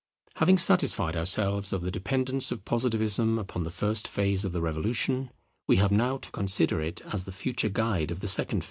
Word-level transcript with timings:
Having 0.37 0.57
satisfied 0.57 1.15
ourselves 1.15 1.71
of 1.71 1.83
the 1.83 1.91
dependence 1.91 2.49
of 2.51 2.65
Positivism 2.65 3.37
upon 3.37 3.61
the 3.61 3.69
first 3.69 4.07
phase 4.07 4.43
of 4.43 4.51
the 4.51 4.59
Revolution, 4.59 5.29
we 5.67 5.75
have 5.75 5.91
now 5.91 6.17
to 6.17 6.31
consider 6.31 6.81
it 6.81 7.01
as 7.13 7.25
the 7.25 7.31
future 7.31 7.69
guide 7.69 8.09
of 8.09 8.19
the 8.19 8.27
second 8.27 8.57
phase. 8.57 8.59